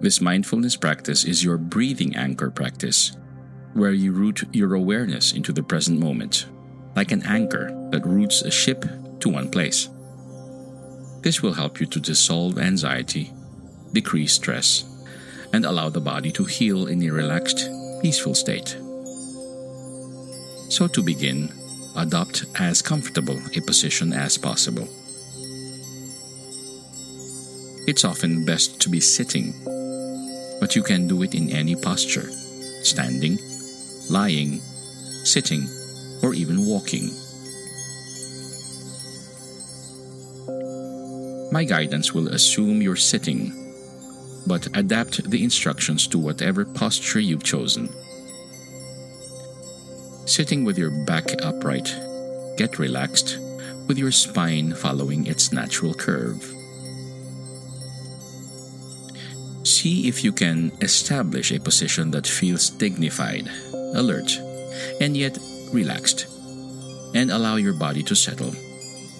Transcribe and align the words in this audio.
This 0.00 0.20
mindfulness 0.20 0.76
practice 0.76 1.24
is 1.24 1.42
your 1.42 1.58
breathing 1.58 2.14
anchor 2.14 2.50
practice, 2.50 3.16
where 3.74 3.92
you 3.92 4.12
root 4.12 4.44
your 4.52 4.74
awareness 4.74 5.32
into 5.32 5.52
the 5.52 5.62
present 5.62 5.98
moment, 5.98 6.46
like 6.94 7.10
an 7.10 7.26
anchor 7.26 7.70
that 7.90 8.06
roots 8.06 8.42
a 8.42 8.50
ship 8.50 8.84
to 9.18 9.28
one 9.28 9.50
place. 9.50 9.88
This 11.22 11.42
will 11.42 11.52
help 11.52 11.80
you 11.80 11.86
to 11.86 11.98
dissolve 11.98 12.58
anxiety, 12.58 13.32
decrease 13.92 14.34
stress, 14.34 14.84
and 15.52 15.64
allow 15.64 15.88
the 15.88 16.00
body 16.00 16.30
to 16.30 16.44
heal 16.44 16.86
in 16.86 17.02
a 17.02 17.10
relaxed, 17.10 17.68
peaceful 18.00 18.36
state. 18.36 18.78
So, 20.70 20.86
to 20.86 21.02
begin, 21.02 21.52
adopt 21.96 22.44
as 22.60 22.82
comfortable 22.82 23.40
a 23.56 23.60
position 23.62 24.12
as 24.12 24.38
possible. 24.38 24.88
It's 27.88 28.04
often 28.04 28.44
best 28.44 28.80
to 28.82 28.90
be 28.90 29.00
sitting 29.00 29.54
but 30.60 30.74
you 30.76 30.82
can 30.82 31.06
do 31.06 31.22
it 31.22 31.34
in 31.34 31.50
any 31.50 31.74
posture 31.76 32.30
standing, 32.82 33.38
lying, 34.10 34.60
sitting, 35.24 35.68
or 36.22 36.34
even 36.34 36.64
walking. 36.64 37.10
My 41.50 41.64
guidance 41.64 42.12
will 42.12 42.28
assume 42.28 42.82
you're 42.82 42.96
sitting, 42.96 43.52
but 44.46 44.68
adapt 44.76 45.28
the 45.30 45.42
instructions 45.42 46.06
to 46.08 46.18
whatever 46.18 46.64
posture 46.64 47.20
you've 47.20 47.44
chosen. 47.44 47.88
Sitting 50.26 50.64
with 50.64 50.78
your 50.78 50.90
back 50.90 51.24
upright, 51.42 51.94
get 52.56 52.78
relaxed, 52.78 53.38
with 53.86 53.96
your 53.98 54.12
spine 54.12 54.74
following 54.74 55.26
its 55.26 55.52
natural 55.52 55.94
curve. 55.94 56.57
See 59.64 60.08
if 60.08 60.24
you 60.24 60.32
can 60.32 60.72
establish 60.80 61.52
a 61.52 61.60
position 61.60 62.10
that 62.12 62.26
feels 62.26 62.70
dignified, 62.70 63.50
alert, 63.94 64.38
and 65.00 65.16
yet 65.16 65.38
relaxed, 65.72 66.26
and 67.14 67.30
allow 67.30 67.56
your 67.56 67.74
body 67.74 68.02
to 68.04 68.14
settle, 68.14 68.54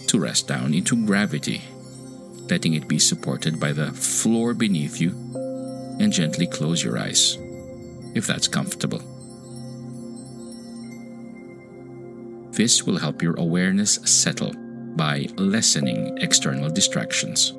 to 0.06 0.18
rest 0.18 0.48
down 0.48 0.74
into 0.74 1.04
gravity, 1.06 1.62
letting 2.48 2.74
it 2.74 2.88
be 2.88 2.98
supported 2.98 3.60
by 3.60 3.72
the 3.72 3.92
floor 3.92 4.54
beneath 4.54 5.00
you, 5.00 5.10
and 6.00 6.12
gently 6.12 6.46
close 6.46 6.82
your 6.82 6.98
eyes, 6.98 7.36
if 8.14 8.26
that's 8.26 8.48
comfortable. 8.48 9.02
This 12.52 12.84
will 12.84 12.98
help 12.98 13.22
your 13.22 13.34
awareness 13.34 13.94
settle 14.04 14.52
by 14.96 15.26
lessening 15.36 16.18
external 16.18 16.70
distractions 16.70 17.52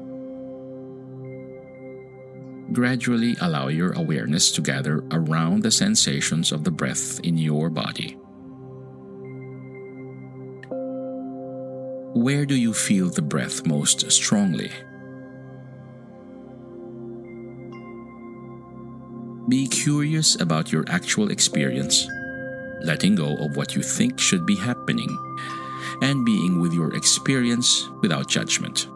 gradually 2.71 3.35
allow 3.41 3.67
your 3.67 3.93
awareness 3.93 4.51
to 4.51 4.61
gather 4.61 5.03
around 5.11 5.63
the 5.63 5.71
sensations 5.71 6.51
of 6.51 6.63
the 6.63 6.71
breath 6.71 7.19
in 7.21 7.37
your 7.37 7.69
body. 7.69 8.17
Where 12.13 12.45
do 12.45 12.55
you 12.55 12.73
feel 12.73 13.09
the 13.09 13.21
breath 13.21 13.65
most 13.65 14.11
strongly? 14.11 14.71
Be 19.47 19.67
curious 19.67 20.39
about 20.39 20.71
your 20.71 20.85
actual 20.89 21.31
experience, 21.31 22.07
letting 22.81 23.15
go 23.15 23.35
of 23.37 23.55
what 23.55 23.75
you 23.75 23.81
think 23.81 24.19
should 24.19 24.45
be 24.45 24.55
happening, 24.55 25.09
and 26.01 26.25
being 26.25 26.59
with 26.59 26.73
your 26.73 26.95
experience 26.95 27.89
without 28.01 28.27
judgment. 28.27 28.87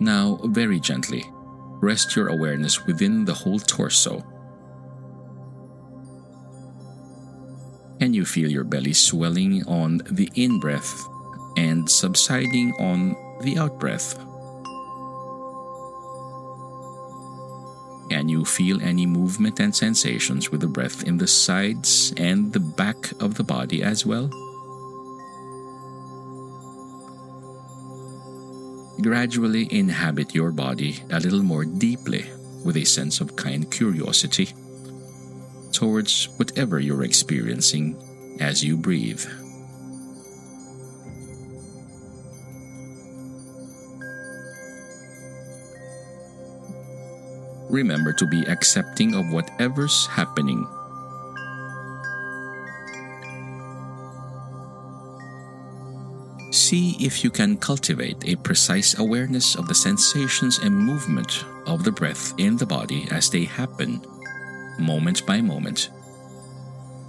Now, 0.00 0.40
very 0.44 0.80
gently, 0.80 1.30
rest 1.82 2.16
your 2.16 2.28
awareness 2.28 2.86
within 2.86 3.26
the 3.26 3.34
whole 3.34 3.58
torso. 3.58 4.24
Can 8.00 8.14
you 8.14 8.24
feel 8.24 8.50
your 8.50 8.64
belly 8.64 8.94
swelling 8.94 9.62
on 9.66 10.00
the 10.10 10.30
in 10.34 10.58
breath 10.58 11.06
and 11.58 11.88
subsiding 11.88 12.72
on 12.80 13.14
the 13.42 13.58
out 13.58 13.78
breath? 13.78 14.16
Can 18.08 18.30
you 18.30 18.46
feel 18.46 18.80
any 18.80 19.04
movement 19.04 19.60
and 19.60 19.76
sensations 19.76 20.50
with 20.50 20.62
the 20.62 20.66
breath 20.66 21.04
in 21.04 21.18
the 21.18 21.26
sides 21.26 22.14
and 22.16 22.54
the 22.54 22.58
back 22.58 23.12
of 23.20 23.34
the 23.34 23.44
body 23.44 23.82
as 23.82 24.06
well? 24.06 24.30
Gradually 29.00 29.68
inhabit 29.72 30.34
your 30.34 30.52
body 30.52 31.02
a 31.10 31.20
little 31.20 31.42
more 31.42 31.64
deeply 31.64 32.30
with 32.64 32.76
a 32.76 32.84
sense 32.84 33.20
of 33.20 33.36
kind 33.36 33.70
curiosity 33.70 34.48
towards 35.72 36.28
whatever 36.36 36.78
you're 36.78 37.04
experiencing 37.04 37.96
as 38.40 38.64
you 38.64 38.76
breathe. 38.76 39.24
Remember 47.70 48.12
to 48.14 48.26
be 48.26 48.42
accepting 48.46 49.14
of 49.14 49.32
whatever's 49.32 50.06
happening 50.06 50.66
See 56.50 56.96
if 56.98 57.22
you 57.22 57.30
can 57.30 57.56
cultivate 57.56 58.24
a 58.26 58.34
precise 58.34 58.98
awareness 58.98 59.54
of 59.54 59.68
the 59.68 59.74
sensations 59.74 60.58
and 60.58 60.74
movement 60.74 61.44
of 61.66 61.84
the 61.84 61.92
breath 61.92 62.34
in 62.38 62.56
the 62.56 62.66
body 62.66 63.06
as 63.10 63.30
they 63.30 63.44
happen, 63.44 64.02
moment 64.78 65.24
by 65.26 65.40
moment, 65.40 65.90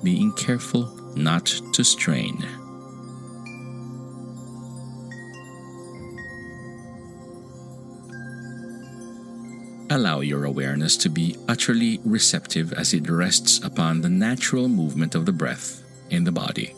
being 0.04 0.32
careful 0.34 0.86
not 1.16 1.48
to 1.74 1.84
strain. 1.84 2.38
Allow 9.90 10.22
your 10.22 10.46
awareness 10.46 10.96
to 10.98 11.10
be 11.10 11.36
utterly 11.50 12.00
receptive 12.06 12.72
as 12.74 12.94
it 12.94 13.10
rests 13.10 13.62
upon 13.64 14.02
the 14.02 14.10
natural 14.10 14.70
movement 14.70 15.16
of 15.16 15.26
the 15.26 15.34
breath 15.34 15.84
in 16.10 16.24
the 16.24 16.32
body. 16.32 16.76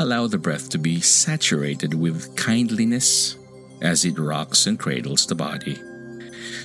Allow 0.00 0.28
the 0.28 0.38
breath 0.38 0.68
to 0.70 0.78
be 0.78 1.00
saturated 1.00 1.92
with 1.92 2.36
kindliness 2.36 3.36
as 3.82 4.04
it 4.04 4.16
rocks 4.16 4.68
and 4.68 4.78
cradles 4.78 5.26
the 5.26 5.34
body, 5.34 5.76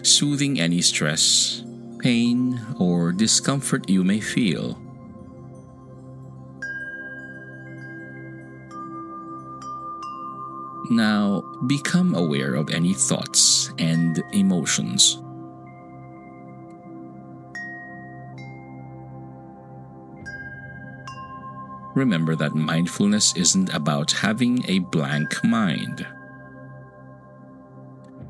soothing 0.04 0.60
any 0.60 0.82
stress, 0.82 1.64
pain, 1.98 2.62
or 2.78 3.12
discomfort 3.12 3.90
you 3.90 4.04
may 4.04 4.20
feel. 4.20 4.78
Now, 10.92 11.42
become 11.66 12.14
aware 12.14 12.54
of 12.54 12.70
any 12.70 12.94
thoughts 12.94 13.72
and 13.80 14.22
emotions. 14.32 15.23
Remember 21.96 22.36
that 22.36 22.56
mindfulness 22.56 23.36
isn't 23.36 23.74
about 23.74 24.12
having 24.12 24.64
a 24.68 24.80
blank 24.80 25.44
mind. 25.44 26.06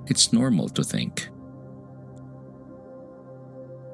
It's 0.08 0.34
normal 0.34 0.68
to 0.70 0.84
think. 0.84 1.30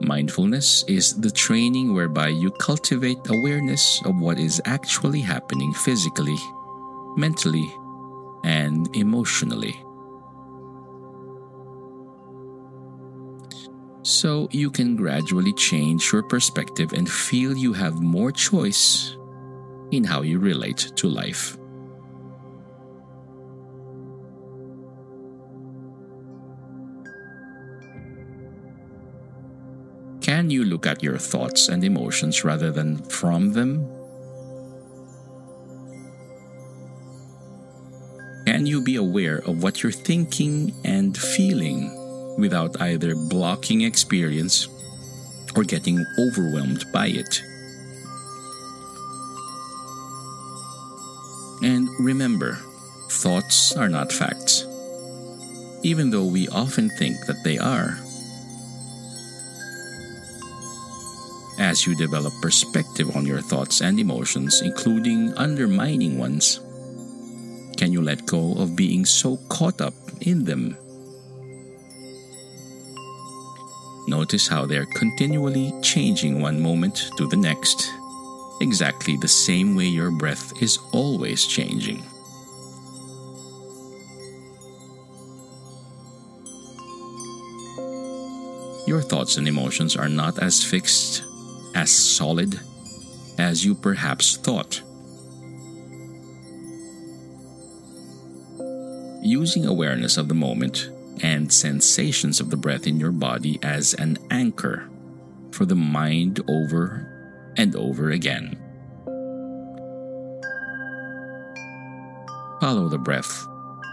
Mindfulness 0.01 0.83
is 0.87 1.19
the 1.19 1.29
training 1.29 1.93
whereby 1.93 2.29
you 2.29 2.51
cultivate 2.51 3.19
awareness 3.27 4.01
of 4.05 4.19
what 4.19 4.39
is 4.39 4.61
actually 4.65 5.21
happening 5.21 5.73
physically, 5.73 6.37
mentally, 7.15 7.71
and 8.43 8.95
emotionally. 8.95 9.75
So 14.01 14.47
you 14.51 14.71
can 14.71 14.95
gradually 14.95 15.53
change 15.53 16.11
your 16.11 16.23
perspective 16.23 16.93
and 16.93 17.07
feel 17.07 17.55
you 17.55 17.73
have 17.73 18.01
more 18.01 18.31
choice 18.31 19.18
in 19.91 20.03
how 20.03 20.21
you 20.21 20.39
relate 20.39 20.91
to 20.95 21.07
life. 21.07 21.57
Can 30.21 30.49
you 30.49 30.63
look 30.63 30.85
at 30.85 31.01
your 31.01 31.17
thoughts 31.17 31.69
and 31.69 31.83
emotions 31.83 32.43
rather 32.43 32.71
than 32.71 32.97
from 33.09 33.53
them? 33.53 33.87
Can 38.45 38.65
you 38.65 38.83
be 38.83 38.95
aware 38.97 39.37
of 39.47 39.63
what 39.63 39.81
you're 39.81 39.91
thinking 39.91 40.73
and 40.83 41.17
feeling 41.17 42.35
without 42.37 42.79
either 42.81 43.15
blocking 43.15 43.81
experience 43.81 44.67
or 45.55 45.63
getting 45.63 46.05
overwhelmed 46.19 46.85
by 46.91 47.07
it? 47.07 47.41
And 51.61 51.89
remember, 51.99 52.57
thoughts 53.09 53.75
are 53.75 53.89
not 53.89 54.11
facts, 54.11 54.65
even 55.83 56.09
though 56.09 56.25
we 56.25 56.47
often 56.49 56.89
think 56.89 57.25
that 57.25 57.43
they 57.43 57.57
are. 57.57 57.97
As 61.59 61.85
you 61.85 61.95
develop 61.95 62.33
perspective 62.41 63.15
on 63.17 63.25
your 63.25 63.41
thoughts 63.41 63.81
and 63.81 63.99
emotions, 63.99 64.61
including 64.61 65.33
undermining 65.35 66.17
ones, 66.17 66.61
can 67.75 67.91
you 67.91 68.01
let 68.01 68.25
go 68.25 68.53
of 68.53 68.75
being 68.77 69.05
so 69.05 69.37
caught 69.49 69.81
up 69.81 69.93
in 70.21 70.45
them? 70.45 70.77
Notice 74.07 74.47
how 74.47 74.65
they're 74.65 74.87
continually 74.95 75.73
changing 75.81 76.41
one 76.41 76.59
moment 76.59 77.11
to 77.17 77.27
the 77.27 77.37
next, 77.37 77.91
exactly 78.61 79.17
the 79.17 79.27
same 79.27 79.75
way 79.75 79.85
your 79.85 80.11
breath 80.11 80.61
is 80.61 80.79
always 80.91 81.45
changing. 81.45 82.03
Your 88.87 89.01
thoughts 89.01 89.37
and 89.37 89.47
emotions 89.47 89.95
are 89.95 90.09
not 90.09 90.39
as 90.39 90.63
fixed, 90.63 91.23
as 91.75 91.91
solid 91.91 92.59
as 93.37 93.63
you 93.63 93.75
perhaps 93.75 94.37
thought. 94.37 94.81
using 99.21 99.65
awareness 99.65 100.17
of 100.17 100.27
the 100.27 100.33
moment 100.33 100.89
and 101.21 101.51
sensations 101.51 102.39
of 102.39 102.49
the 102.49 102.57
breath 102.57 102.87
in 102.87 102.99
your 102.99 103.11
body 103.11 103.59
as 103.61 103.93
an 103.95 104.17
anchor 104.31 104.89
for 105.51 105.65
the 105.65 105.75
mind 105.75 106.41
over 106.49 107.18
and 107.57 107.75
over 107.75 108.11
again. 108.11 108.57
Follow 112.61 112.89
the 112.89 112.97
breath 112.97 113.47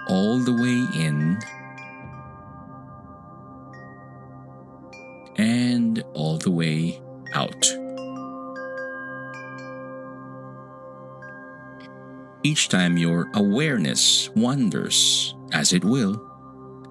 all 0.08 0.38
the 0.38 0.52
way 0.52 0.86
in 1.00 1.38
and 5.36 6.02
all 6.14 6.38
the 6.38 6.50
way 6.50 7.00
out. 7.34 7.66
Each 12.42 12.68
time 12.68 12.96
your 12.96 13.28
awareness 13.34 14.30
wanders, 14.36 15.34
as 15.52 15.72
it 15.72 15.84
will, 15.84 16.22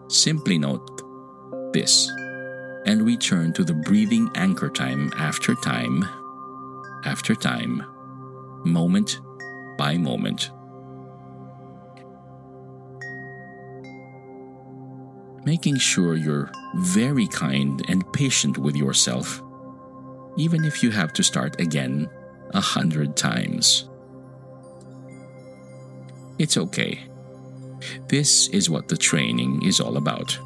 simply 0.07 0.57
note 0.57 1.01
this 1.73 2.09
and 2.85 3.01
return 3.05 3.51
to 3.53 3.63
the 3.63 3.73
breathing 3.73 4.29
anchor 4.35 4.69
time 4.69 5.11
after 5.17 5.55
time 5.55 6.03
after 7.05 7.35
time, 7.35 7.85
moment 8.65 9.19
by 9.77 9.97
moment. 9.97 10.51
Making 15.45 15.77
sure 15.77 16.15
you're 16.15 16.51
very 16.77 17.27
kind 17.27 17.83
and 17.87 18.11
patient 18.11 18.57
with 18.57 18.75
yourself, 18.75 19.41
even 20.37 20.65
if 20.65 20.81
you 20.81 20.89
have 20.89 21.13
to 21.13 21.23
start 21.23 21.61
again 21.61 22.09
a 22.51 22.61
hundred 22.61 23.15
times. 23.15 23.87
It's 26.39 26.57
okay. 26.57 27.05
This 28.07 28.47
is 28.49 28.69
what 28.69 28.87
the 28.87 28.97
training 28.97 29.63
is 29.63 29.79
all 29.79 29.97
about. 29.97 30.37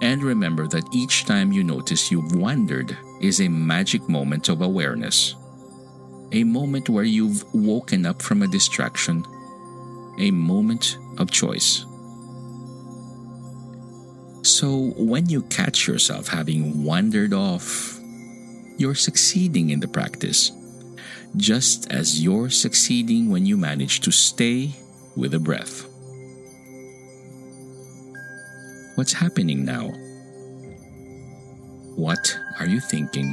And 0.00 0.22
remember 0.22 0.66
that 0.68 0.94
each 0.94 1.26
time 1.26 1.52
you 1.52 1.62
notice 1.62 2.10
you've 2.10 2.34
wandered 2.34 2.96
is 3.20 3.40
a 3.40 3.48
magic 3.48 4.08
moment 4.08 4.48
of 4.48 4.62
awareness. 4.62 5.34
A 6.32 6.44
moment 6.44 6.88
where 6.88 7.04
you've 7.04 7.44
woken 7.52 8.06
up 8.06 8.22
from 8.22 8.42
a 8.42 8.48
distraction. 8.48 9.24
A 10.18 10.30
moment 10.30 10.98
of 11.18 11.30
choice. 11.30 11.84
So 14.42 14.92
when 14.96 15.28
you 15.28 15.42
catch 15.42 15.86
yourself 15.86 16.28
having 16.28 16.82
wandered 16.82 17.34
off, 17.34 17.98
you're 18.78 18.94
succeeding 18.94 19.70
in 19.70 19.80
the 19.80 19.88
practice 19.88 20.52
just 21.36 21.90
as 21.92 22.22
you're 22.22 22.50
succeeding 22.50 23.30
when 23.30 23.46
you 23.46 23.56
manage 23.56 24.00
to 24.00 24.10
stay 24.10 24.74
with 25.16 25.34
a 25.34 25.38
breath. 25.38 25.89
What's 29.00 29.14
happening 29.14 29.64
now? 29.64 29.88
What 31.96 32.36
are 32.58 32.66
you 32.66 32.80
thinking? 32.80 33.32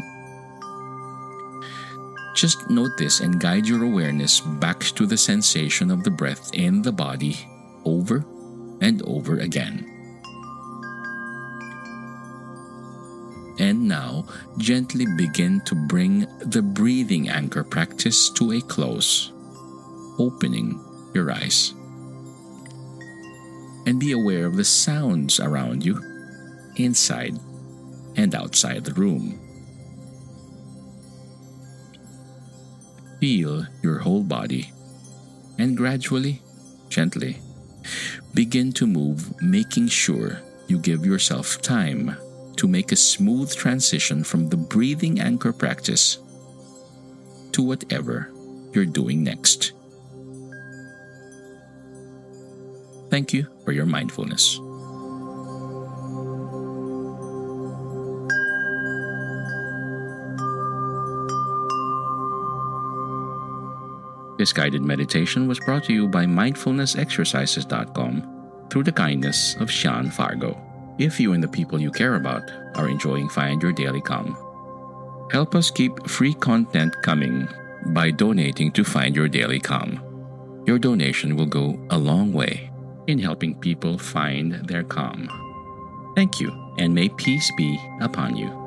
Just 2.36 2.70
note 2.70 2.96
this 2.96 3.20
and 3.20 3.38
guide 3.38 3.68
your 3.68 3.84
awareness 3.84 4.40
back 4.40 4.80
to 4.96 5.06
the 5.06 5.18
sensation 5.18 5.92
of 5.92 6.06
the 6.06 6.10
breath 6.10 6.52
in 6.54 6.84
the 6.84 6.94
body 6.94 7.36
over 7.84 8.24
and 8.80 9.02
over 9.02 9.40
again. 9.40 9.84
And 13.60 13.90
now, 13.90 14.24
gently 14.58 15.06
begin 15.18 15.60
to 15.66 15.76
bring 15.76 16.28
the 16.46 16.62
breathing 16.62 17.28
anchor 17.28 17.66
practice 17.66 18.30
to 18.40 18.54
a 18.54 18.62
close, 18.62 19.34
opening 20.18 20.80
your 21.14 21.30
eyes. 21.30 21.74
And 23.88 24.02
be 24.02 24.12
aware 24.12 24.46
of 24.46 24.58
the 24.58 24.66
sounds 24.66 25.40
around 25.40 25.84
you, 25.84 25.96
inside 26.76 27.40
and 28.18 28.36
outside 28.36 28.84
the 28.84 28.92
room. 28.94 29.40
Feel 33.22 33.66
your 33.82 34.00
whole 34.00 34.24
body 34.24 34.74
and 35.58 35.78
gradually, 35.78 36.42
gently, 36.90 37.38
begin 38.34 38.74
to 38.74 38.86
move, 38.86 39.34
making 39.42 39.88
sure 39.88 40.42
you 40.68 40.78
give 40.78 41.06
yourself 41.06 41.62
time 41.62 42.18
to 42.58 42.68
make 42.68 42.92
a 42.92 42.96
smooth 42.98 43.56
transition 43.56 44.22
from 44.22 44.50
the 44.50 44.58
breathing 44.58 45.22
anchor 45.22 45.54
practice 45.54 46.18
to 47.54 47.64
whatever 47.64 48.34
you're 48.74 48.86
doing 48.86 49.24
next. 49.24 49.72
Thank 53.18 53.34
you 53.34 53.50
for 53.66 53.72
your 53.72 53.88
mindfulness. 53.88 54.60
This 64.38 64.54
guided 64.54 64.84
meditation 64.84 65.48
was 65.48 65.60
brought 65.60 65.86
to 65.86 65.94
you 65.94 66.08
by 66.08 66.26
mindfulnessexercises.com 66.26 68.68
through 68.70 68.84
the 68.84 68.92
kindness 68.92 69.56
of 69.56 69.72
Sean 69.72 70.12
Fargo. 70.12 70.56
If 71.00 71.20
you 71.20 71.34
and 71.34 71.42
the 71.42 71.48
people 71.48 71.82
you 71.82 71.90
care 71.90 72.18
about 72.18 72.52
are 72.76 72.88
enjoying 72.88 73.30
Find 73.30 73.64
Your 73.64 73.74
Daily 73.74 74.02
Calm, 74.02 74.38
help 75.32 75.56
us 75.56 75.72
keep 75.72 76.08
free 76.08 76.36
content 76.36 76.94
coming 77.02 77.48
by 77.88 78.12
donating 78.12 78.72
to 78.74 78.84
Find 78.84 79.16
Your 79.16 79.28
Daily 79.28 79.60
Calm. 79.60 80.04
Your 80.68 80.78
donation 80.78 81.36
will 81.36 81.48
go 81.48 81.80
a 81.90 81.98
long 81.98 82.32
way 82.32 82.70
in 83.08 83.20
helping 83.20 83.56
people 83.56 83.98
find 83.98 84.54
their 84.68 84.84
calm. 84.84 85.30
Thank 86.16 86.40
you, 86.40 86.52
and 86.78 86.94
may 86.94 87.10
peace 87.10 87.52
be 87.58 87.80
upon 88.02 88.36
you. 88.36 88.67